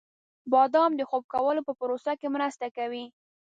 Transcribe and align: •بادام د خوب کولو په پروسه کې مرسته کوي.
•بادام 0.51 0.91
د 0.97 1.01
خوب 1.09 1.23
کولو 1.33 1.61
په 1.67 1.73
پروسه 1.79 2.11
کې 2.19 2.27
مرسته 2.35 2.65
کوي. 2.77 3.05